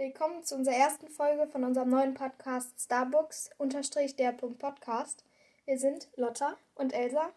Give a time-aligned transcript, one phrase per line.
[0.00, 5.26] Willkommen zu unserer ersten Folge von unserem neuen Podcast Starbucks unterstrich der Podcast.
[5.66, 7.28] Wir sind Lotta und Elsa.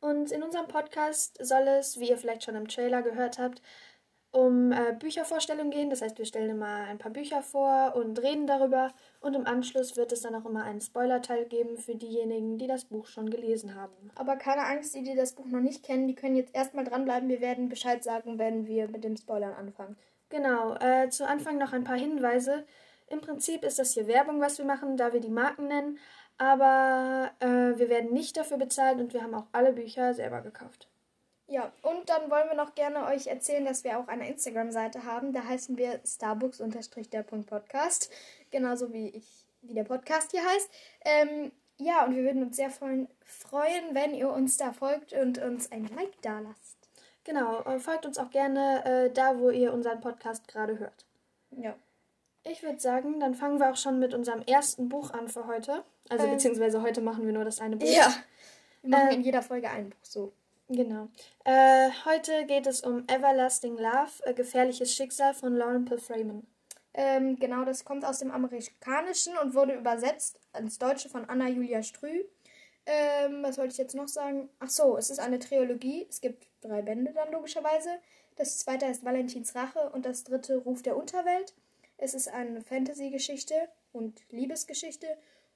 [0.00, 3.60] Und in unserem Podcast soll es, wie ihr vielleicht schon im Trailer gehört habt,
[4.30, 5.90] um äh, Büchervorstellungen gehen.
[5.90, 8.94] Das heißt, wir stellen immer ein paar Bücher vor und reden darüber.
[9.20, 12.86] Und im Anschluss wird es dann auch immer einen Spoilerteil geben für diejenigen, die das
[12.86, 14.10] Buch schon gelesen haben.
[14.14, 17.28] Aber keine Angst, die, die das Buch noch nicht kennen, die können jetzt erstmal dranbleiben.
[17.28, 19.98] Wir werden Bescheid sagen, wenn wir mit dem Spoilern anfangen.
[20.36, 22.66] Genau, äh, zu Anfang noch ein paar Hinweise.
[23.06, 25.98] Im Prinzip ist das hier Werbung, was wir machen, da wir die Marken nennen.
[26.36, 30.90] Aber äh, wir werden nicht dafür bezahlt und wir haben auch alle Bücher selber gekauft.
[31.46, 35.32] Ja, und dann wollen wir noch gerne euch erzählen, dass wir auch eine Instagram-Seite haben.
[35.32, 38.12] Da heißen wir Starbucks-der.podcast.
[38.50, 40.70] Genauso wie ich, wie der Podcast hier heißt.
[41.06, 45.38] Ähm, ja, und wir würden uns sehr freuen, freuen, wenn ihr uns da folgt und
[45.38, 46.75] uns ein Like da lasst.
[47.26, 51.04] Genau, äh, folgt uns auch gerne äh, da, wo ihr unseren Podcast gerade hört.
[51.50, 51.74] Ja.
[52.44, 55.82] Ich würde sagen, dann fangen wir auch schon mit unserem ersten Buch an für heute.
[56.08, 56.30] Also Ähm.
[56.32, 57.88] beziehungsweise heute machen wir nur das eine Buch.
[57.88, 58.14] Ja.
[58.82, 60.32] Wir machen Äh, in jeder Folge ein Buch so.
[60.68, 61.08] Genau.
[61.44, 65.98] Äh, heute geht es um Everlasting Love, äh, gefährliches Schicksal von Lauren P.
[65.98, 66.46] Freeman.
[66.94, 71.82] Ähm, genau, das kommt aus dem Amerikanischen und wurde übersetzt ins Deutsche von Anna Julia
[71.82, 72.22] Strüh.
[72.86, 74.48] Ähm, was wollte ich jetzt noch sagen?
[74.60, 76.06] Ach so, es ist eine Trilogie.
[76.08, 77.98] Es gibt drei Bände dann logischerweise.
[78.36, 81.54] Das zweite heißt Valentins Rache und das dritte Ruf der Unterwelt.
[81.98, 83.54] Es ist eine Fantasy-Geschichte
[83.92, 85.06] und Liebesgeschichte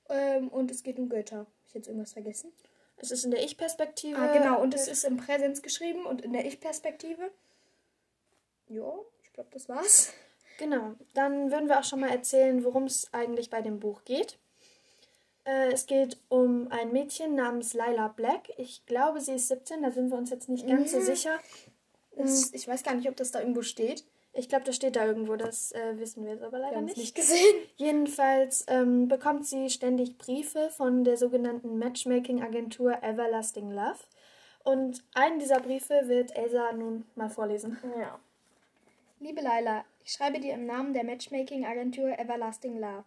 [0.08, 1.38] ähm, und es geht um Götter.
[1.38, 2.52] Habe ich jetzt irgendwas vergessen?
[2.96, 4.18] Es ist in der Ich-Perspektive.
[4.18, 7.30] Ah, genau, und es ist im Präsens geschrieben und in der Ich-Perspektive.
[8.68, 8.92] Ja,
[9.22, 10.12] ich glaube, das war's.
[10.58, 10.94] Genau.
[11.14, 14.38] Dann würden wir auch schon mal erzählen, worum es eigentlich bei dem Buch geht.
[15.50, 18.50] Äh, es geht um ein Mädchen namens Lila Black.
[18.56, 21.02] Ich glaube, sie ist 17, da sind wir uns jetzt nicht ganz so Mhm.
[21.02, 21.38] sicher.
[22.16, 24.04] Das, ich weiß gar nicht, ob das da irgendwo steht.
[24.32, 26.96] Ich glaube, das steht da irgendwo, das äh, wissen wir jetzt aber leider nicht.
[26.96, 27.56] nicht gesehen.
[27.76, 33.98] Jedenfalls ähm, bekommt sie ständig Briefe von der sogenannten Matchmaking-Agentur Everlasting Love.
[34.62, 37.78] Und einen dieser Briefe wird Elsa nun mal vorlesen.
[37.98, 38.20] Ja.
[39.18, 43.04] Liebe Laila, ich schreibe dir im Namen der Matchmaking-Agentur Everlasting Love.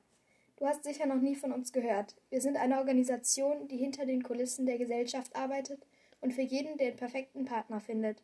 [0.58, 2.16] Du hast sicher noch nie von uns gehört.
[2.30, 5.86] Wir sind eine Organisation, die hinter den Kulissen der Gesellschaft arbeitet
[6.22, 8.24] und für jeden den perfekten Partner findet.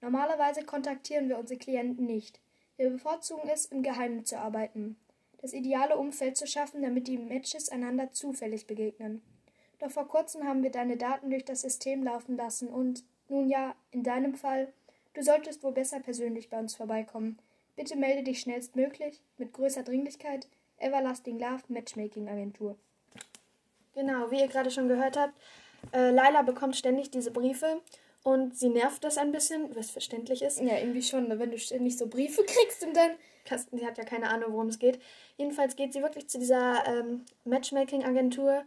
[0.00, 2.40] Normalerweise kontaktieren wir unsere Klienten nicht.
[2.76, 4.96] Wir bevorzugen es, im Geheimen zu arbeiten.
[5.40, 9.22] Das ideale Umfeld zu schaffen, damit die Matches einander zufällig begegnen.
[9.78, 13.74] Doch vor kurzem haben wir deine Daten durch das System laufen lassen und, nun ja,
[13.90, 14.72] in deinem Fall,
[15.12, 17.38] du solltest wohl besser persönlich bei uns vorbeikommen.
[17.76, 20.48] Bitte melde dich schnellstmöglich, mit größer Dringlichkeit,
[20.78, 22.76] Everlasting Love Matchmaking Agentur.
[23.94, 25.34] Genau, wie ihr gerade schon gehört habt,
[25.92, 27.80] äh, Laila bekommt ständig diese Briefe
[28.22, 30.60] und sie nervt das ein bisschen, was verständlich ist.
[30.60, 33.12] Ja, irgendwie schon, ne, wenn du ständig so Briefe kriegst und dann.
[33.44, 34.98] Kasten, sie hat ja keine Ahnung, worum es geht.
[35.36, 38.64] Jedenfalls geht sie wirklich zu dieser ähm, Matchmaking-Agentur,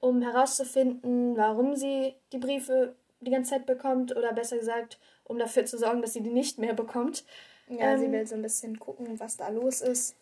[0.00, 5.66] um herauszufinden, warum sie die Briefe die ganze Zeit bekommt oder besser gesagt, um dafür
[5.66, 7.24] zu sorgen, dass sie die nicht mehr bekommt.
[7.68, 10.16] Ja, sie Ähm, will so ein bisschen gucken, was da los ist.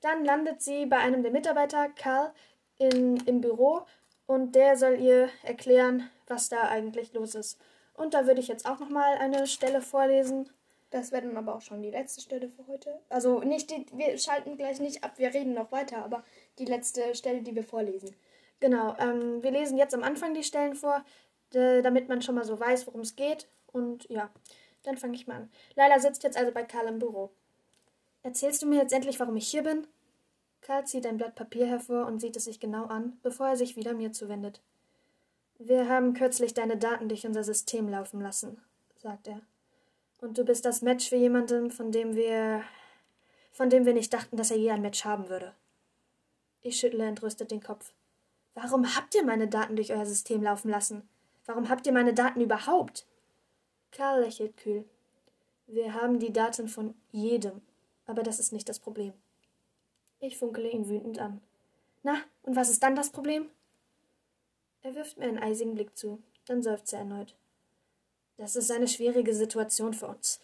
[0.00, 2.32] Dann landet sie bei einem der Mitarbeiter, Karl,
[2.78, 3.82] in, im Büro
[4.26, 7.60] und der soll ihr erklären, was da eigentlich los ist.
[7.94, 10.50] Und da würde ich jetzt auch nochmal eine Stelle vorlesen.
[10.90, 13.00] Das wäre dann aber auch schon die letzte Stelle für heute.
[13.08, 16.22] Also nicht die, wir schalten gleich nicht ab, wir reden noch weiter, aber
[16.58, 18.14] die letzte Stelle, die wir vorlesen.
[18.60, 21.04] Genau, ähm, wir lesen jetzt am Anfang die Stellen vor,
[21.52, 23.48] damit man schon mal so weiß, worum es geht.
[23.72, 24.30] Und ja,
[24.82, 25.50] dann fange ich mal an.
[25.74, 27.30] Laila sitzt jetzt also bei Karl im Büro.
[28.26, 29.86] Erzählst du mir jetzt endlich, warum ich hier bin?
[30.60, 33.76] Karl zieht ein Blatt Papier hervor und sieht es sich genau an, bevor er sich
[33.76, 34.60] wieder mir zuwendet.
[35.60, 38.60] Wir haben kürzlich deine Daten durch unser System laufen lassen,
[38.96, 39.42] sagt er.
[40.20, 42.64] Und du bist das Match für jemanden, von dem wir.
[43.52, 45.54] von dem wir nicht dachten, dass er je ein Match haben würde.
[46.62, 47.92] Ich schüttle entrüstet den Kopf.
[48.54, 51.08] Warum habt ihr meine Daten durch euer System laufen lassen?
[51.44, 53.06] Warum habt ihr meine Daten überhaupt?
[53.92, 54.84] Karl lächelt kühl.
[55.68, 57.62] Wir haben die Daten von jedem,
[58.06, 59.12] aber das ist nicht das Problem.
[60.20, 61.40] Ich funkele ihn wütend an.
[62.02, 63.50] Na, und was ist dann das Problem?
[64.82, 67.34] Er wirft mir einen eisigen Blick zu, dann seufzt er erneut.
[68.36, 70.40] Das ist eine schwierige Situation für uns.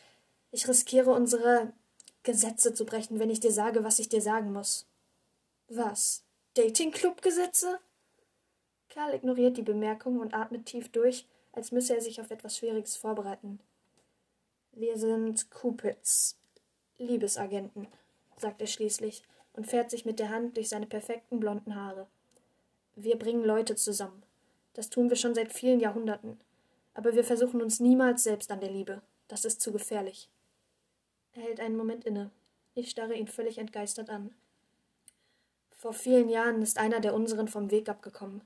[0.51, 1.73] Ich riskiere unsere
[2.23, 4.87] Gesetze zu brechen, wenn ich dir sage, was ich dir sagen muss.
[5.69, 6.25] Was?
[6.55, 7.79] Dating-Club-Gesetze?
[8.89, 12.97] Karl ignoriert die Bemerkung und atmet tief durch, als müsse er sich auf etwas Schwieriges
[12.97, 13.59] vorbereiten.
[14.73, 16.37] Wir sind Cupids,
[17.03, 17.89] Liebesagenten,
[18.37, 19.23] sagt er schließlich
[19.53, 22.07] und fährt sich mit der Hand durch seine perfekten blonden Haare.
[22.97, 24.23] Wir bringen Leute zusammen.
[24.75, 26.41] Das tun wir schon seit vielen Jahrhunderten.
[26.95, 29.03] Aber wir versuchen uns niemals selbst an der Liebe.
[29.29, 30.29] Das ist zu gefährlich.
[31.35, 32.31] Er hält einen Moment inne.
[32.75, 34.35] Ich starre ihn völlig entgeistert an.
[35.71, 38.43] Vor vielen Jahren ist einer der unseren vom Weg abgekommen.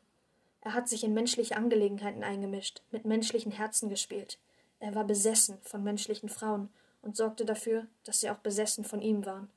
[0.60, 4.38] Er hat sich in menschliche Angelegenheiten eingemischt, mit menschlichen Herzen gespielt.
[4.80, 6.70] Er war besessen von menschlichen Frauen
[7.06, 9.48] und sorgte dafür, dass sie auch besessen von ihm waren.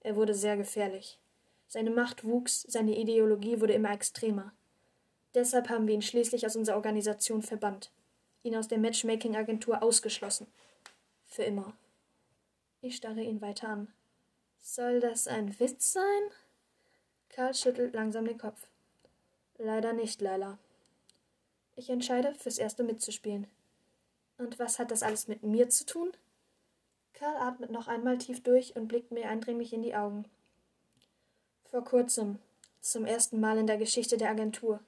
[0.00, 1.18] Er wurde sehr gefährlich.
[1.66, 4.52] Seine Macht wuchs, seine Ideologie wurde immer extremer.
[5.34, 7.90] Deshalb haben wir ihn schließlich aus unserer Organisation verbannt,
[8.44, 10.46] ihn aus der Matchmaking-Agentur ausgeschlossen.
[11.24, 11.74] Für immer.
[12.82, 13.92] Ich starre ihn weiter an.
[14.60, 16.22] Soll das ein Witz sein?
[17.30, 18.68] Karl schüttelt langsam den Kopf.
[19.58, 20.56] Leider nicht, Leila.
[21.74, 23.48] Ich entscheide, fürs Erste mitzuspielen.
[24.38, 26.12] Und was hat das alles mit mir zu tun?
[27.22, 30.24] Karl atmet noch einmal tief durch und blickt mir eindringlich in die Augen.
[31.70, 32.40] Vor kurzem,
[32.80, 34.80] zum ersten Mal in der Geschichte der Agentur,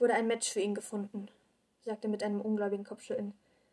[0.00, 1.28] wurde ein Match für ihn gefunden,
[1.84, 3.32] sagte mit einem ungläubigen Kopfschütteln.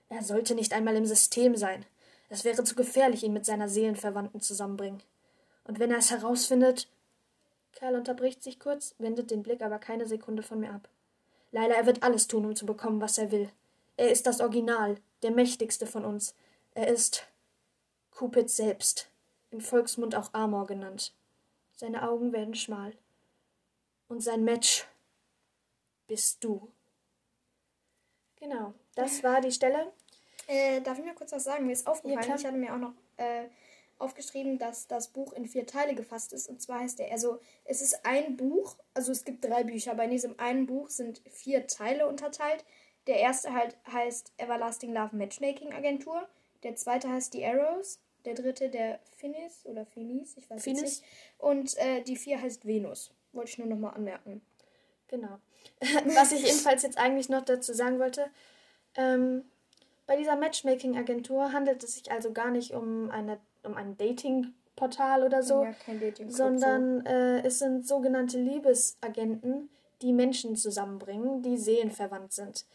[0.10, 1.84] Er sollte nicht einmal im System sein.
[2.30, 5.02] Es wäre zu gefährlich, ihn mit seiner Seelenverwandten zusammenbringen.
[5.64, 6.88] Und wenn er es herausfindet.
[7.72, 10.90] Karl unterbricht sich kurz, wendet den Blick aber keine Sekunde von mir ab.
[11.52, 13.50] Leila, er wird alles tun, um zu bekommen, was er will.
[13.98, 16.36] Er ist das Original, der mächtigste von uns.
[16.76, 17.26] Er ist
[18.16, 19.12] Cupid selbst,
[19.52, 21.14] im Volksmund auch Amor genannt.
[21.76, 22.94] Seine Augen werden schmal.
[24.08, 24.88] Und sein Match
[26.08, 26.72] bist du.
[28.38, 29.92] Genau, das war die Stelle.
[30.48, 31.66] Äh, darf ich mir kurz was sagen?
[31.66, 32.38] Mir ist aufgefallen, klar.
[32.38, 33.50] ich hatte mir auch noch äh,
[33.98, 36.48] aufgeschrieben, dass das Buch in vier Teile gefasst ist.
[36.48, 40.06] Und zwar heißt er, also es ist ein Buch, also es gibt drei Bücher, aber
[40.06, 42.64] in diesem einen Buch sind vier Teile unterteilt.
[43.08, 46.30] Der erste halt heißt Everlasting Love Matchmaking Agentur.
[46.64, 48.00] Der zweite heißt The Arrows.
[48.26, 50.82] Der dritte der Finis oder Finis, ich weiß Finis.
[50.82, 51.04] nicht.
[51.38, 53.12] Und äh, die vier heißt Venus.
[53.34, 54.42] Wollte ich nur nochmal anmerken.
[55.08, 55.40] Genau.
[56.16, 58.28] Was ich ebenfalls jetzt eigentlich noch dazu sagen wollte,
[58.96, 59.44] ähm,
[60.08, 65.42] bei dieser Matchmaking-Agentur handelt es sich also gar nicht um, eine, um ein Dating-Portal oder
[65.42, 65.74] so, ja,
[66.28, 69.70] sondern äh, es sind sogenannte Liebesagenten,
[70.02, 72.66] die Menschen zusammenbringen, die seelenverwandt sind.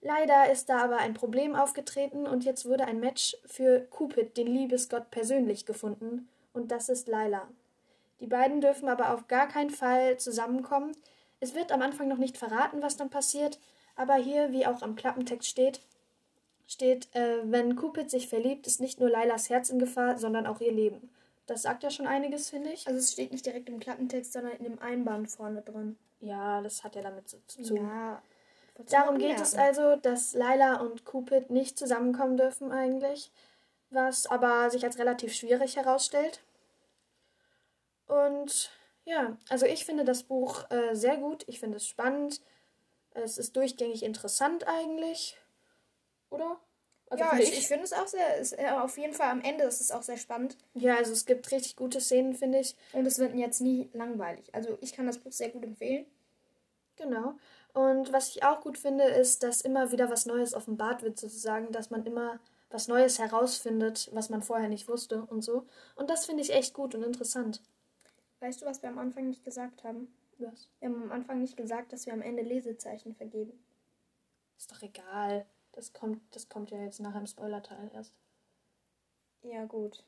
[0.00, 4.46] Leider ist da aber ein Problem aufgetreten und jetzt wurde ein Match für Cupid, den
[4.46, 7.48] Liebesgott, persönlich gefunden und das ist Laila.
[8.20, 10.92] Die beiden dürfen aber auf gar keinen Fall zusammenkommen.
[11.40, 13.58] Es wird am Anfang noch nicht verraten, was dann passiert,
[13.94, 15.80] aber hier, wie auch am Klappentext steht,
[16.66, 20.60] steht, äh, wenn Cupid sich verliebt, ist nicht nur Lailas Herz in Gefahr, sondern auch
[20.60, 21.10] ihr Leben.
[21.46, 22.86] Das sagt ja schon einiges, finde ich.
[22.86, 25.96] Also es steht nicht direkt im Klappentext, sondern in dem Einband vorne drin.
[26.20, 27.86] Ja, das hat ja damit zu zu tun.
[27.86, 28.22] Ja.
[28.90, 33.32] Darum geht es also, dass Laila und Cupid nicht zusammenkommen dürfen eigentlich,
[33.90, 36.42] was aber sich als relativ schwierig herausstellt.
[38.06, 38.70] Und
[39.04, 42.40] ja, also ich finde das Buch äh, sehr gut, ich finde es spannend,
[43.14, 45.38] es ist durchgängig interessant eigentlich,
[46.30, 46.60] oder?
[47.08, 49.64] Also ja, ich, ich finde es auch sehr, ist, äh, auf jeden Fall am Ende
[49.64, 50.56] ist es auch sehr spannend.
[50.74, 52.74] Ja, also es gibt richtig gute Szenen, finde ich.
[52.92, 54.52] Und es wird jetzt nie langweilig.
[54.52, 56.06] Also ich kann das Buch sehr gut empfehlen.
[56.96, 57.34] Genau.
[57.76, 61.72] Und was ich auch gut finde, ist, dass immer wieder was Neues offenbart wird, sozusagen,
[61.72, 62.40] dass man immer
[62.70, 65.66] was Neues herausfindet, was man vorher nicht wusste und so.
[65.94, 67.60] Und das finde ich echt gut und interessant.
[68.40, 70.08] Weißt du, was wir am Anfang nicht gesagt haben?
[70.38, 70.70] Was?
[70.80, 73.52] Wir haben am Anfang nicht gesagt, dass wir am Ende Lesezeichen vergeben.
[74.56, 75.44] Ist doch egal.
[75.72, 78.14] Das kommt, das kommt ja jetzt nach im Spoilerteil erst.
[79.42, 80.02] Ja, gut.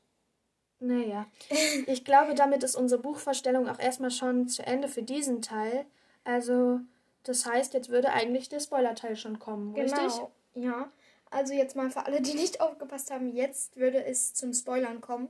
[0.80, 1.26] Naja.
[1.86, 5.84] Ich glaube, damit ist unsere Buchvorstellung auch erstmal schon zu Ende für diesen Teil.
[6.24, 6.80] Also,
[7.24, 9.98] das heißt, jetzt würde eigentlich der Spoilerteil schon kommen, richtig?
[9.98, 10.32] Genau.
[10.54, 10.90] Ja.
[11.30, 15.28] Also jetzt mal für alle, die nicht aufgepasst haben, jetzt würde es zum Spoilern kommen.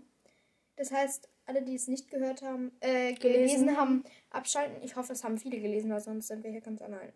[0.77, 3.77] Das heißt, alle, die es nicht gehört haben, äh, gelesen, Gelesen.
[3.77, 4.83] haben, abschalten.
[4.83, 7.13] Ich hoffe, es haben viele gelesen, weil sonst sind wir hier ganz allein.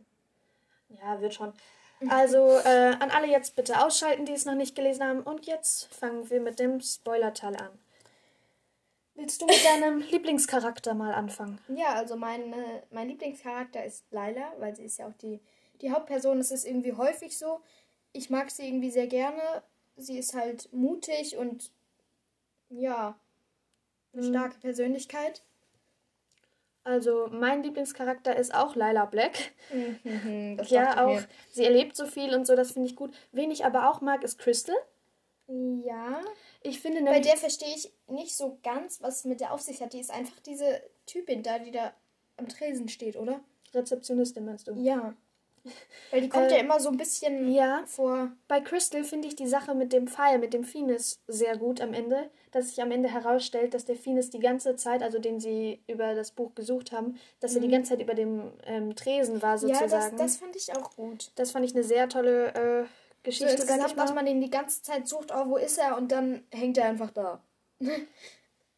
[0.89, 1.53] Ja, wird schon.
[2.09, 5.21] Also äh, an alle jetzt bitte ausschalten, die es noch nicht gelesen haben.
[5.21, 7.71] Und jetzt fangen wir mit dem Spoilerteil an.
[9.23, 11.61] Willst du mit deinem Lieblingscharakter mal anfangen?
[11.69, 15.39] Ja, also mein, äh, mein Lieblingscharakter ist Laila, weil sie ist ja auch die,
[15.81, 16.41] die Hauptperson.
[16.41, 17.61] Es ist irgendwie häufig so.
[18.13, 19.63] Ich mag sie irgendwie sehr gerne.
[19.97, 21.71] Sie ist halt mutig und
[22.69, 23.17] ja,
[24.13, 24.29] eine Mhm.
[24.31, 25.45] starke Persönlichkeit.
[26.83, 29.53] Also mein Lieblingscharakter ist auch Lila Black.
[30.57, 31.17] Das ja, auch.
[31.21, 33.15] ich Sie erlebt so viel und so, das finde ich gut.
[33.31, 34.75] Wen ich aber auch mag, ist Crystal.
[35.47, 35.87] mir.
[35.87, 36.21] Ja.
[36.65, 39.93] Ich finde Bei der verstehe ich nicht so ganz, was mit der auf sich hat.
[39.93, 41.93] Die ist einfach diese Typin da, die da
[42.37, 43.41] am Tresen steht, oder?
[43.75, 44.73] Rezeptionistin meinst du?
[44.75, 45.15] Ja.
[46.11, 48.33] Weil die kommt Äh, ja immer so ein bisschen Ja, vor.
[48.49, 51.95] bei Crystal finde ich die Sache mit dem Pfeil, mit dem Finis sehr gut am
[51.95, 52.31] Ende.
[52.51, 56.15] Dass sich am Ende herausstellt, dass der Finis die ganze Zeit, also den sie über
[56.15, 59.69] das Buch gesucht haben, dass er die ganze Zeit über dem ähm, Tresen war Mhm.
[59.69, 60.17] Ja, sozusagen.
[60.17, 61.31] das, das fand ich auch gut.
[61.37, 62.85] Das fand ich eine sehr tolle äh,
[63.23, 65.97] Geschichte, ich insgesamt, dass man den die ganze Zeit sucht, oh, wo ist er?
[65.97, 67.41] Und dann hängt er einfach da.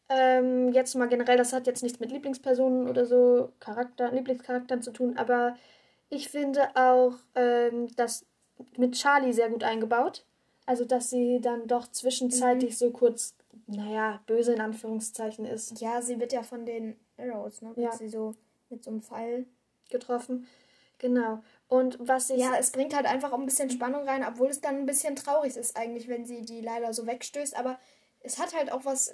[0.07, 4.91] Ähm, jetzt mal generell, das hat jetzt nichts mit Lieblingspersonen oder so, Charakter, Lieblingscharakteren zu
[4.91, 5.55] tun, aber
[6.09, 8.23] ich finde auch ähm, das
[8.77, 10.23] mit Charlie sehr gut eingebaut.
[10.67, 12.75] Also, dass sie dann doch zwischenzeitlich Mhm.
[12.75, 13.33] so kurz,
[13.65, 17.69] naja, böse in Anführungszeichen ist, Ja, sie wird ja von den Arrows, ne?
[17.69, 17.91] Wird Ja.
[17.97, 18.35] sie so
[18.69, 19.45] mit so einem Pfeil.
[19.89, 20.47] getroffen.
[20.99, 21.43] Genau.
[21.67, 22.39] Und was ich.
[22.39, 25.15] Ja, es bringt halt einfach auch ein bisschen Spannung rein, obwohl es dann ein bisschen
[25.15, 27.57] traurig ist eigentlich, wenn sie die leider so wegstößt.
[27.57, 27.79] Aber
[28.19, 29.13] es hat halt auch was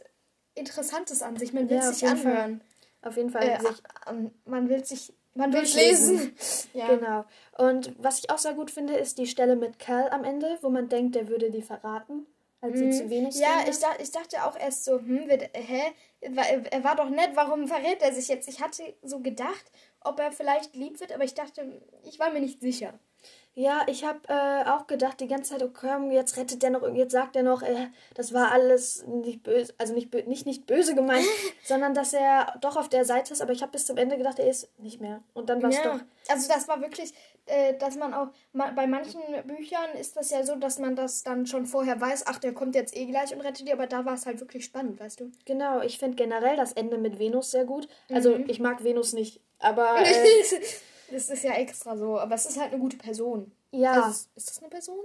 [0.53, 1.53] Interessantes an sich.
[1.53, 2.17] Man will Ja, es sich Fall.
[2.17, 2.63] anhören.
[3.01, 4.13] auf jeden Fall Äh, sich ach,
[4.45, 6.35] man will sich, man will lesen.
[6.73, 6.87] ja.
[6.95, 7.25] Genau.
[7.57, 10.69] Und was ich auch sehr gut finde, ist die Stelle mit Cal am Ende, wo
[10.69, 12.27] man denkt, der würde die verraten,
[12.59, 13.41] als sie zu wenig Mhm.
[13.41, 15.81] Ja, ich, dach, ich dachte auch erst so, hm, wird, hä?
[16.21, 18.47] Er war doch nett, warum verrät er sich jetzt?
[18.47, 22.41] Ich hatte so gedacht, ob er vielleicht lieb wird, aber ich dachte, ich war mir
[22.41, 22.99] nicht sicher.
[23.53, 26.87] Ja, ich habe äh, auch gedacht die ganze Zeit, oh komm, jetzt rettet der noch,
[26.95, 30.95] jetzt sagt er noch, äh, das war alles nicht böse, also nicht, nicht, nicht böse
[30.95, 31.25] gemeint,
[31.65, 34.39] sondern dass er doch auf der Seite ist, aber ich habe bis zum Ende gedacht,
[34.39, 35.21] er ist nicht mehr.
[35.33, 35.99] Und dann war es Ja, doch.
[36.29, 37.13] also das war wirklich,
[37.45, 41.23] äh, dass man auch, ma- bei manchen Büchern ist das ja so, dass man das
[41.23, 44.05] dann schon vorher weiß, ach, der kommt jetzt eh gleich und rettet die, aber da
[44.05, 45.29] war es halt wirklich spannend, weißt du?
[45.43, 47.89] Genau, ich finde generell das Ende mit Venus sehr gut.
[48.13, 48.45] Also Mhm.
[48.47, 50.23] ich mag Venus nicht, aber äh,
[51.11, 53.51] das ist ja extra so, aber es ist halt eine gute Person.
[53.71, 54.99] ja, Also, ist- das eine Person?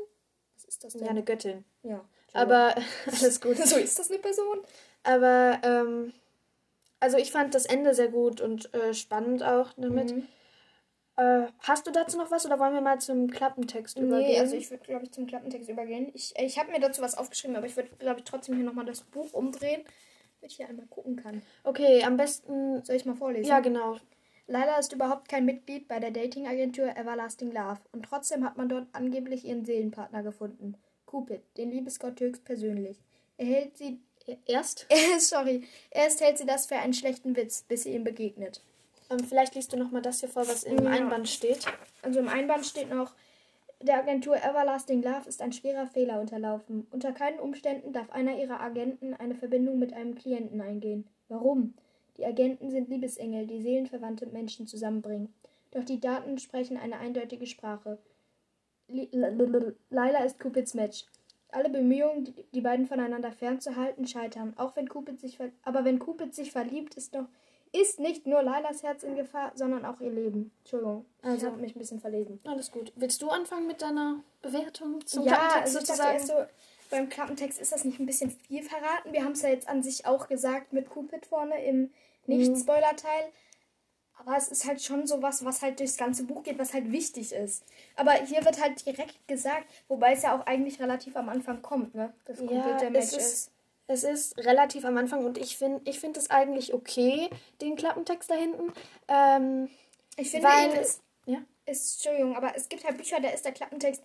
[0.54, 1.04] Was ist das denn?
[1.04, 1.64] ja, eine Göttin.
[1.82, 2.04] Ja.
[2.32, 2.74] Aber
[3.06, 3.56] alles gut.
[3.58, 4.58] so ist das eine Person?
[5.02, 6.12] Aber ähm,
[7.00, 10.12] also ich fand das Ende sehr gut und äh, spannend auch damit.
[10.14, 10.26] Mhm.
[11.18, 14.28] Äh, hast du dazu noch was oder wollen wir mal zum Klappentext übergehen?
[14.32, 16.10] Nee, also ich würde, glaube ich, zum Klappentext übergehen.
[16.14, 18.64] Ich, äh, ich habe mir dazu was aufgeschrieben, aber ich würde, glaube ich, trotzdem hier
[18.64, 19.82] nochmal das Buch umdrehen,
[20.40, 21.40] damit ich hier einmal gucken kann.
[21.64, 22.84] okay, am besten.
[22.84, 23.48] Soll ich mal vorlesen?
[23.48, 23.96] Ja, genau.
[24.48, 28.86] Laila ist überhaupt kein Mitglied bei der Datingagentur Everlasting Love und trotzdem hat man dort
[28.92, 30.76] angeblich ihren Seelenpartner gefunden.
[31.06, 32.98] Cupid, den Liebesgott höchstpersönlich.
[33.38, 34.00] Er hält sie,
[34.46, 34.86] Erst.
[35.18, 38.60] sorry, erst hält sie das für einen schlechten Witz, bis sie ihm begegnet.
[39.10, 40.90] Ähm, vielleicht liest du noch mal das hier vor, was im Ja.
[40.90, 41.64] Einband steht.
[42.02, 43.14] Also im Einband steht noch,
[43.80, 46.86] der Agentur Everlasting Love ist ein schwerer Fehler unterlaufen.
[46.90, 51.06] Unter keinen Umständen darf einer ihrer Agenten eine Verbindung mit einem Klienten eingehen.
[51.28, 51.74] Warum?
[52.16, 55.34] Die Agenten sind Liebesengel, die seelenverwandte Menschen zusammenbringen.
[55.70, 57.98] Doch die Daten sprechen eine eindeutige Sprache.
[58.88, 61.04] Laila ist Cupids Match.
[61.50, 64.54] Alle Bemühungen, die, beiden voneinander fernzuhalten, scheitern.
[64.56, 67.26] Auch wenn Cupid sich aber wenn Cupid sich verliebt, ist doch
[67.72, 70.50] ist nicht nur Lailas Herz in Gefahr, sondern auch ihr Leben.
[70.60, 72.40] Entschuldigung, ich Also- habe mich ein bisschen verlesen.
[72.44, 72.92] Alles gut.
[72.96, 76.44] Willst du anfangen mit deiner Bewertung zum ja, Klappentext also ich dachte sozusagen?
[76.44, 76.56] erst so,
[76.90, 79.12] beim Klappentext ist das nicht ein bisschen viel verraten.
[79.12, 81.92] Wir haben es ja jetzt an sich auch gesagt mit Cupid vorne im
[82.26, 83.32] Nicht-Spoiler-Teil.
[84.18, 87.32] Aber es ist halt schon sowas, was halt durchs ganze Buch geht, was halt wichtig
[87.32, 87.64] ist.
[87.96, 91.94] Aber hier wird halt direkt gesagt, wobei es ja auch eigentlich relativ am Anfang kommt,
[91.94, 92.12] ne?
[92.24, 93.50] Cupid Ja, der Match es ist, ist.
[93.88, 97.28] es ist relativ am Anfang und ich finde ich find es eigentlich okay,
[97.60, 98.72] den Klappentext da hinten.
[99.08, 99.68] Ähm,
[100.16, 101.38] Ich finde weil, ihn ist, ja?
[101.66, 104.02] ist, Entschuldigung, aber es gibt halt Bücher, da ist der Klappentext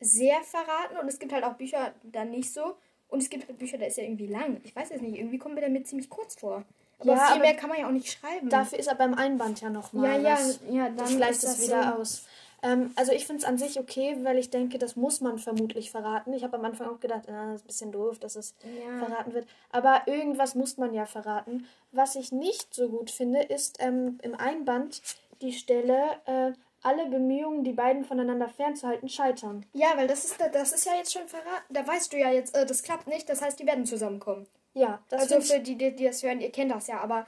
[0.00, 2.76] sehr verraten und es gibt halt auch Bücher, da nicht so.
[3.08, 4.60] Und es gibt halt Bücher, da ist er irgendwie lang.
[4.64, 6.64] Ich weiß es nicht, irgendwie kommt mir der mir ziemlich kurz vor.
[6.98, 8.48] Aber Ja, viel mehr kann man ja auch nicht schreiben.
[8.48, 10.20] Dafür ist er beim Einband ja nochmal.
[10.22, 10.38] ja, ja,
[10.70, 12.02] ja, dann das gleicht es wieder so.
[12.02, 12.26] aus.
[12.62, 15.90] Ähm, also ich finde es an sich okay, weil ich denke, das muss man vermutlich
[15.90, 16.32] verraten.
[16.32, 18.98] Ich habe am Anfang auch gedacht, ah, das ist ein bisschen doof, dass es Ja.
[19.06, 19.46] verraten wird.
[19.70, 21.66] Aber irgendwas muss man ja verraten.
[21.92, 25.02] Was ich nicht so gut finde, ist ähm, im Einband
[25.42, 26.52] die Stelle, äh,
[26.84, 29.64] alle Bemühungen, die beiden voneinander fernzuhalten, scheitern.
[29.72, 31.64] Ja, weil das ist, das ist ja jetzt schon verraten.
[31.70, 34.46] Da weißt du ja jetzt, äh, das klappt nicht, das heißt, die werden zusammenkommen.
[34.74, 37.26] Ja, das also für die, die, die das hören, ihr kennt das ja, aber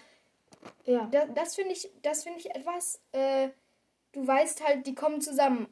[0.84, 1.08] ja.
[1.10, 3.48] da, das finde ich, das finde ich etwas, äh,
[4.12, 5.68] du weißt halt, die kommen zusammen.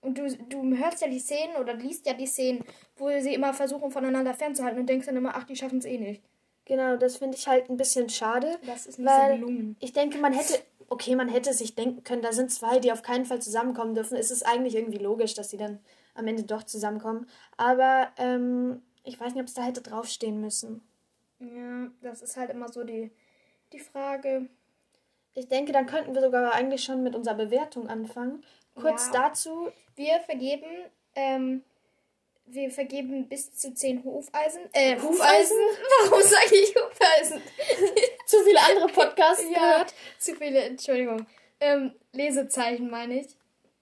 [0.00, 2.64] Und du, du hörst ja die Szenen oder liest ja die Szenen,
[2.96, 5.98] wo sie immer versuchen, voneinander fernzuhalten und denkst dann immer, ach, die schaffen es eh
[5.98, 6.22] nicht.
[6.64, 8.58] Genau, das finde ich halt ein bisschen schade.
[8.66, 9.76] Das ist nicht weil so gelungen.
[9.80, 13.02] ich denke, man hätte, okay, man hätte sich denken können, da sind zwei, die auf
[13.02, 14.16] keinen Fall zusammenkommen dürfen.
[14.16, 15.80] Es ist eigentlich irgendwie logisch, dass sie dann
[16.14, 17.26] am Ende doch zusammenkommen.
[17.56, 20.82] Aber ähm, ich weiß nicht, ob es da hätte draufstehen müssen.
[21.40, 23.10] Ja, das ist halt immer so die,
[23.72, 24.48] die Frage.
[25.34, 28.42] Ich denke, dann könnten wir sogar eigentlich schon mit unserer Bewertung anfangen.
[28.74, 29.28] Kurz Ja.
[29.28, 30.66] dazu, Wir vergeben,
[31.14, 31.62] ähm,
[32.46, 34.62] wir vergeben bis zu 10 Hufeisen.
[34.72, 35.08] Äh, Hufeisen?
[35.10, 35.56] Hufeisen?
[36.10, 37.42] Warum sage ich Hufeisen?
[38.28, 39.94] zu viele andere Podcasts ja, gehört.
[40.18, 41.26] zu viele, Entschuldigung.
[41.60, 43.36] Ähm, Lesezeichen meine ich.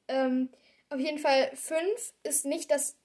[0.08, 0.48] Ähm,
[0.88, 1.80] auf jeden Fall 5
[2.22, 2.96] ist nicht das.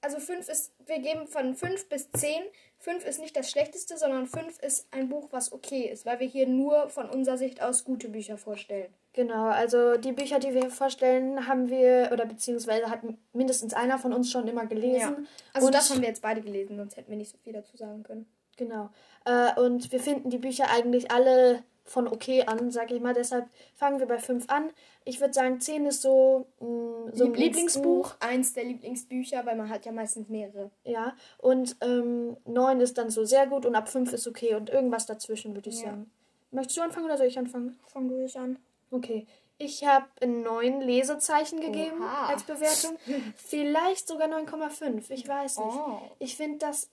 [0.00, 2.40] Also 5 ist, wir geben von 5 bis 10.
[2.78, 6.28] 5 ist nicht das Schlechteste, sondern 5 ist ein Buch, was okay ist, weil wir
[6.28, 8.94] hier nur von unserer Sicht aus gute Bücher vorstellen.
[9.12, 13.00] Genau, also die Bücher, die wir hier vorstellen, haben wir, oder beziehungsweise hat
[13.32, 15.26] mindestens einer von uns schon immer gelesen.
[15.52, 17.76] Also Und- das haben wir jetzt beide gelesen, sonst hätten wir nicht so viel dazu
[17.76, 18.30] sagen können.
[18.56, 18.90] Genau.
[19.24, 23.14] Äh, und wir finden die Bücher eigentlich alle von okay an, sag ich mal.
[23.14, 24.70] Deshalb fangen wir bei 5 an.
[25.04, 28.16] Ich würde sagen, 10 ist so, mh, so ein Lieblingsbuch.
[28.18, 30.70] Eins der Lieblingsbücher, weil man hat ja meistens mehrere.
[30.84, 31.14] Ja.
[31.38, 35.06] Und ähm, 9 ist dann so sehr gut und ab 5 ist okay und irgendwas
[35.06, 35.86] dazwischen, würde ich Ja.
[35.90, 36.10] sagen.
[36.50, 37.78] Möchtest du anfangen oder soll ich anfangen?
[37.86, 38.58] Fang du dich an.
[38.90, 39.26] Okay.
[39.58, 42.26] Ich habe neun Lesezeichen gegeben Oha.
[42.26, 42.96] als Bewertung.
[43.36, 45.10] Vielleicht sogar 9,5.
[45.10, 45.68] Ich weiß nicht.
[45.76, 45.98] Oh.
[46.18, 46.90] Ich finde das,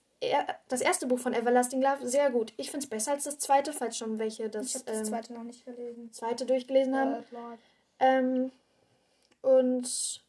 [0.68, 2.52] das erste Buch von Everlasting Love sehr gut.
[2.56, 5.04] Ich finde es besser als das zweite, falls schon welche das, Ich habe das ähm,
[5.04, 6.12] zweite noch nicht verlesen.
[6.12, 7.14] zweite durchgelesen haben.
[7.14, 7.22] Äh.
[8.00, 8.52] Ähm,
[9.42, 10.22] und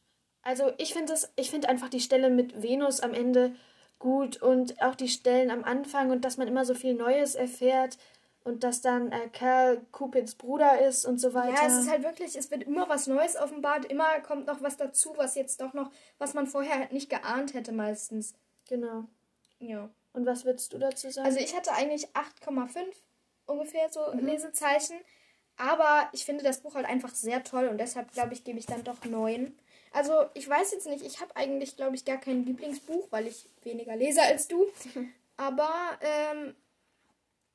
[0.43, 3.55] also ich finde es, ich finde einfach die Stelle mit Venus am Ende
[3.99, 7.97] gut und auch die Stellen am Anfang und dass man immer so viel Neues erfährt
[8.43, 11.63] und dass dann äh, Cal Cupids Bruder ist und so weiter.
[11.63, 14.77] Ja, es ist halt wirklich, es wird immer was Neues offenbart, immer kommt noch was
[14.77, 18.35] dazu, was jetzt doch noch, was man vorher halt nicht geahnt hätte meistens.
[18.69, 19.05] genau.
[19.67, 19.89] Ja.
[20.13, 21.27] Und was würdest du dazu sagen?
[21.27, 22.85] Also ich hatte eigentlich 8,5
[23.47, 24.25] ungefähr so Mhm.
[24.25, 24.97] Lesezeichen,
[25.57, 28.65] aber ich finde das Buch halt einfach sehr toll und deshalb glaube ich, gebe ich
[28.65, 29.53] dann doch 9.
[29.91, 33.47] Also ich weiß jetzt nicht, ich habe eigentlich glaube ich gar kein Lieblingsbuch, weil ich
[33.63, 34.65] weniger lese als du.
[35.37, 35.69] Aber
[36.01, 36.55] ähm,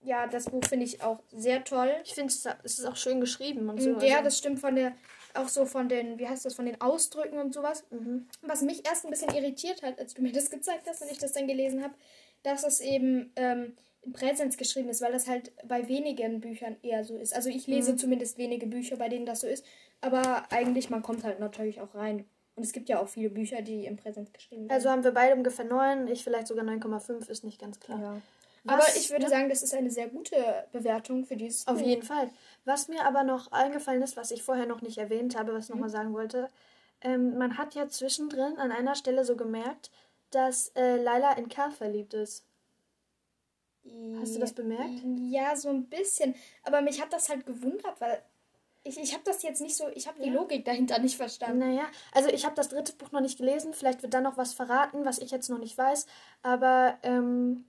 [0.03, 1.95] ja, das Buch finde ich auch sehr toll.
[2.05, 2.47] ich finde es
[2.79, 3.91] ist auch schön geschrieben und so.
[4.01, 4.93] ja, also- das stimmt von der,
[5.35, 7.85] auch so von den, wie heißt das, von den Ausdrücken und sowas.
[7.91, 8.27] Mhm.
[8.43, 11.19] Was mich erst ein bisschen irritiert hat, als du mir das gezeigt hast und ich
[11.19, 11.95] das dann gelesen habe,
[12.43, 17.05] dass es eben ähm, in Präsens geschrieben ist, weil das halt bei wenigen Büchern eher
[17.05, 17.35] so ist.
[17.35, 17.99] Also ich lese Mhm.
[17.99, 19.65] zumindest wenige Bücher, bei denen das so ist,
[20.01, 22.25] aber eigentlich, man kommt halt natürlich auch rein.
[22.57, 24.73] Und es gibt ja auch viele Bücher, die im Präsens geschrieben werden.
[24.73, 28.01] Also haben wir beide ungefähr 9, ich vielleicht sogar 9,5, ist nicht ganz klar.
[28.01, 28.23] ja.
[28.65, 29.29] Was- Aber ich würde ja?
[29.31, 30.37] sagen, das ist eine sehr gute
[30.73, 31.87] Bewertung für dieses Auf Buch.
[31.87, 32.31] jeden Fall.
[32.65, 35.71] Was mir aber noch eingefallen ist, was ich vorher noch nicht erwähnt habe, was ich
[35.71, 36.51] nochmal sagen wollte,
[37.01, 39.91] ähm, man hat ja zwischendrin an einer Stelle so gemerkt,
[40.31, 42.45] dass äh, Laila in Karl verliebt ist.
[44.21, 45.01] Hast du das bemerkt?
[45.31, 46.35] Ja, so ein bisschen.
[46.63, 48.23] Aber mich hat das halt gewundert, weil
[48.83, 50.35] ich, ich habe das jetzt nicht so, ich habe die Ja.
[50.35, 51.59] Logik dahinter nicht verstanden.
[51.59, 54.53] Naja, also ich habe das dritte Buch noch nicht gelesen, vielleicht wird da noch was
[54.53, 56.07] verraten, was ich jetzt noch nicht weiß,
[56.43, 57.65] aber ähm,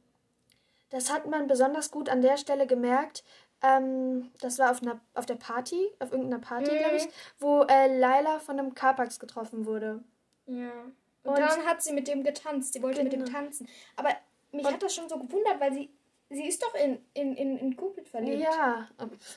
[0.91, 3.23] das hat man besonders gut an der Stelle gemerkt.
[3.63, 6.77] Ähm, das war auf, einer, auf der Party, auf irgendeiner Party, Mhm.
[6.80, 7.08] glaube ich,
[7.39, 10.04] wo äh, Laila von einem Carpax getroffen wurde.
[10.47, 10.69] Ja.
[11.23, 12.73] Und, Und- dann hat sie mit dem getanzt.
[12.73, 13.38] Sie wollte mit dem Genau.
[13.39, 13.67] tanzen.
[13.95, 14.10] Aber
[14.51, 15.89] mich Und- hat das schon so gewundert, weil sie.
[16.34, 18.41] Sie ist doch in, in, in, in Cupid verliebt.
[18.41, 18.88] Ja,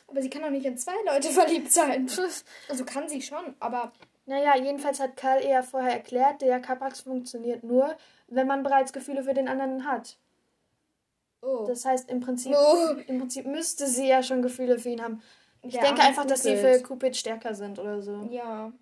[0.07, 2.09] Aber sie kann doch nicht in zwei Leute verliebt sein.
[2.69, 3.93] Also kann sie schon, aber.
[4.27, 7.95] Naja, jedenfalls hat Karl eher vorher erklärt, der Carpax funktioniert nur,
[8.29, 10.17] wenn man bereits Gefühle für den anderen hat.
[11.45, 11.65] Oh.
[11.67, 12.95] Das heißt, im Prinzip, Oh.
[13.07, 15.23] im Prinzip müsste sie ja schon Gefühle für ihn haben.
[15.63, 18.29] Ich Der denke einfach, dass sie für Cupid stärker sind oder so.
[18.31, 18.73] Ja.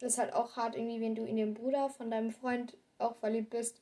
[0.00, 3.16] Das ist halt auch hart, irgendwie, wenn du in den Bruder von deinem Freund auch
[3.16, 3.80] verliebt bist.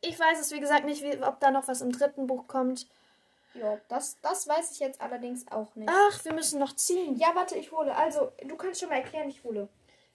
[0.00, 2.86] Ich weiß es, wie gesagt, nicht, wie, ob da noch was im dritten Buch kommt.
[3.54, 5.90] Ja, das, das weiß ich jetzt allerdings auch nicht.
[5.92, 7.16] Ach, wir müssen noch ziehen.
[7.16, 7.94] Ja, warte, ich hole.
[7.94, 9.68] Also, du kannst schon mal erklären, ich hole.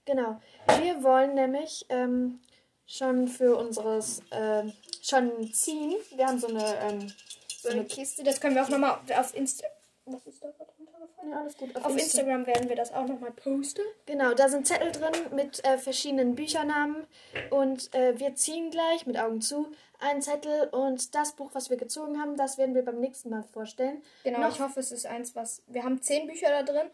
[0.05, 0.39] Genau.
[0.79, 2.39] Wir wollen nämlich ähm,
[2.85, 4.71] schon für unseres, ähm,
[5.03, 5.95] schon ziehen.
[6.15, 7.13] Wir haben so eine, ähm,
[7.61, 9.67] So eine Kiste, das können wir auch nochmal auf Insta.
[10.05, 11.31] Was ist da gerade runtergefallen?
[11.31, 11.75] ja, alles gut.
[11.77, 13.81] Auf Instagram werden wir das auch nochmal posten.
[14.05, 17.05] Genau, da sind Zettel drin mit äh, verschiedenen Büchernamen
[17.51, 19.67] und äh, wir ziehen gleich mit Augen zu
[19.99, 23.43] einen Zettel und das Buch, was wir gezogen haben, das werden wir beim nächsten Mal
[23.43, 24.01] vorstellen.
[24.25, 25.61] Genau, Noch- ich hoffe, es ist eins, was.
[25.67, 26.89] Wir haben zehn Bücher da drin.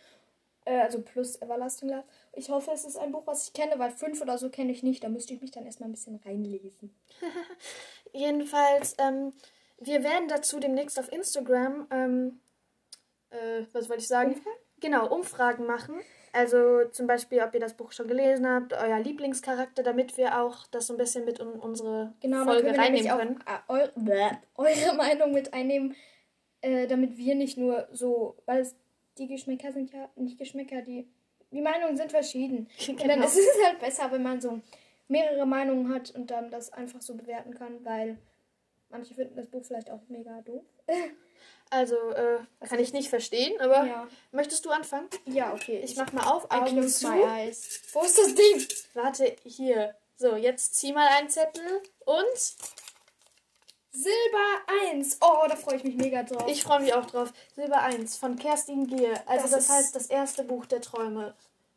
[0.69, 2.03] Äh, also plus Everlasting Love.
[2.34, 4.84] Ich hoffe, es ist ein Buch, was ich kenne, weil fünf oder so kenne ich
[4.84, 5.03] nicht.
[5.03, 6.93] Da müsste ich mich dann erstmal ein bisschen reinlesen.
[8.13, 9.34] Jedenfalls, ähm,
[9.79, 12.39] wir werden dazu demnächst auf Instagram, ähm,
[13.32, 14.34] äh, was wollte ich sagen?
[14.34, 14.58] Umfragen?
[14.79, 15.95] Genau, Umfragen machen.
[16.32, 20.67] Also zum Beispiel, ob ihr das Buch schon gelesen habt, euer Lieblingscharakter, damit wir auch
[20.67, 23.43] das so ein bisschen mit in unsere Genau, Folge können reinnehmen auch können.
[23.47, 25.95] äh, eu bäh, eure Meinung mit einnehmen,
[26.62, 28.75] äh, damit wir nicht nur so, weil es,
[29.19, 31.08] die Geschmäcker sind ja nicht Geschmäcker, die,
[31.51, 32.69] die Meinungen sind verschieden.
[32.88, 33.25] Und dann Genau.
[33.25, 34.62] ist es halt besser, wenn man so
[35.08, 38.17] mehrere Meinungen hat und dann das einfach so bewerten kann, weil
[38.89, 40.63] manche finden das Buch vielleicht auch mega doof.
[41.71, 44.08] Also, äh, kann ich nicht verstehen, aber Ja.
[44.32, 45.08] möchtest du anfangen?
[45.25, 45.79] Ja, okay.
[45.84, 47.08] Ich mach mal auf, I Augen zu.
[47.08, 47.82] eyes.
[47.93, 48.67] Wo ist das Ding?
[48.95, 49.95] Warte, hier.
[50.15, 51.63] So, jetzt zieh mal einen Zettel
[52.05, 52.55] und
[53.91, 55.17] Silber 1.
[55.21, 56.45] Oh, da freue ich mich mega drauf.
[56.47, 57.34] ich freue mich auch drauf.
[57.56, 59.13] Silber 1 von Kerstin Gier.
[59.25, 61.34] Also Das das, heißt das erste Buch der Träume.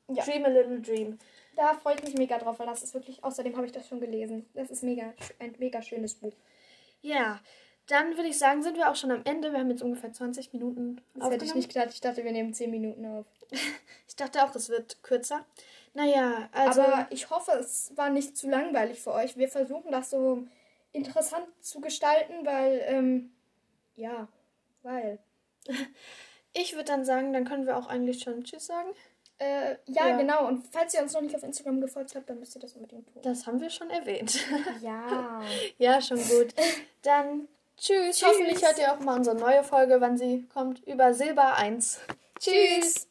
[0.09, 0.25] Ja.
[0.25, 1.19] Dream a Little Dream.
[1.57, 4.01] Da freue ich mich mega drauf, weil das ist wirklich, außerdem habe ich das schon
[4.01, 4.47] gelesen.
[4.55, 6.33] Das ist mega, ein mega schönes Buch.
[7.03, 7.41] Ja,
[7.89, 9.53] dann würde ich sagen, sind wir auch schon am Ende.
[9.53, 11.91] Wir haben jetzt ungefähr 20 Minuten Das hätte ich nicht gedacht.
[11.93, 13.27] Ich dachte, wir nehmen 10 Minuten auf.
[14.09, 15.47] Ich dachte auch, es wird kürzer.
[15.95, 19.39] Naja, also Aber ich hoffe, es war nicht zu langweilig für euch.
[19.39, 20.45] Wir versuchen das so
[20.93, 23.33] interessant zu gestalten, weil, ähm,
[23.97, 24.29] Ja,
[24.83, 25.19] weil.
[26.55, 28.91] Ich würde dann sagen, dann können wir auch eigentlich schon Tschüss sagen.
[29.39, 30.17] Äh, ja, Ja.
[30.19, 30.47] genau.
[30.47, 33.11] Und falls ihr uns noch nicht auf Instagram gefolgt habt, dann müsst ihr das unbedingt
[33.11, 33.23] tun.
[33.23, 34.39] Das haben wir schon erwähnt.
[34.83, 35.41] Ja.
[35.79, 36.49] ja, schon gut.
[37.01, 38.19] Dann tschüss.
[38.19, 38.29] Tschüss.
[38.29, 42.01] Hoffentlich hört ihr auch mal unsere neue Folge, wann sie kommt, über Silber 1.
[42.39, 43.09] Tschüss.